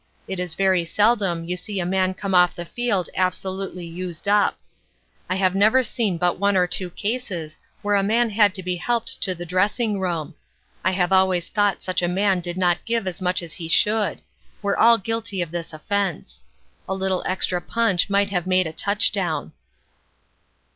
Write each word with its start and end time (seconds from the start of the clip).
It 0.27 0.39
is 0.39 0.55
very 0.55 0.83
seldom 0.83 1.45
you 1.47 1.55
see 1.55 1.79
a 1.79 1.85
man 1.85 2.15
come 2.15 2.33
off 2.33 2.55
the 2.55 2.65
field 2.65 3.07
absolutely 3.15 3.85
used 3.85 4.27
up. 4.27 4.57
I 5.29 5.35
have 5.35 5.53
never 5.53 5.83
seen 5.83 6.17
but 6.17 6.39
one 6.39 6.57
or 6.57 6.65
two 6.65 6.89
cases 6.89 7.59
where 7.83 7.93
a 7.93 8.01
man 8.01 8.31
had 8.31 8.55
to 8.55 8.63
be 8.63 8.77
helped 8.77 9.21
to 9.21 9.35
the 9.35 9.45
dressing 9.45 9.99
room. 9.99 10.33
I 10.83 10.89
have 10.93 11.11
always 11.11 11.49
thought 11.49 11.83
such 11.83 12.01
a 12.01 12.07
man 12.07 12.39
did 12.39 12.57
not 12.57 12.83
give 12.83 13.05
as 13.05 13.21
much 13.21 13.43
as 13.43 13.53
he 13.53 13.67
should, 13.67 14.23
we're 14.63 14.75
all 14.75 14.97
guilty 14.97 15.39
of 15.39 15.51
this 15.51 15.71
offense. 15.71 16.41
A 16.89 16.95
little 16.95 17.21
extra 17.27 17.61
punch 17.61 18.09
might 18.09 18.31
have 18.31 18.47
made 18.47 18.65
a 18.65 18.73
touchdown." 18.73 19.51